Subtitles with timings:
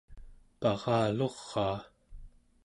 [0.59, 1.79] paraluraa